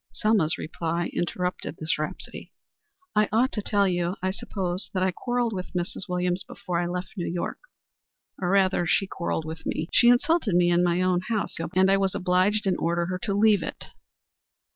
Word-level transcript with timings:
Selma's 0.11 0.57
reply 0.57 1.11
interrupted 1.13 1.77
this 1.77 1.99
rhapsody. 1.99 2.51
"I 3.15 3.29
ought 3.31 3.51
to 3.51 3.61
tell 3.61 3.87
you, 3.87 4.15
I 4.19 4.31
suppose, 4.31 4.89
that 4.95 5.03
I 5.03 5.11
quarrelled 5.11 5.53
with 5.53 5.73
Mrs. 5.73 6.09
Williams 6.09 6.43
before 6.43 6.79
I 6.79 6.87
left 6.87 7.13
New 7.17 7.27
York. 7.27 7.59
Or, 8.41 8.49
rather, 8.49 8.87
she 8.87 9.05
quarrelled 9.05 9.45
with 9.45 9.63
me. 9.63 9.89
She 9.93 10.07
insulted 10.09 10.55
me 10.55 10.71
in 10.71 10.83
my 10.83 11.03
own 11.03 11.21
house, 11.29 11.55
and 11.75 11.91
I 11.91 11.97
was 11.97 12.15
obliged 12.15 12.63
to 12.63 12.75
order 12.77 13.05
her 13.05 13.19
to 13.19 13.35
leave 13.37 13.61
it." 13.61 13.89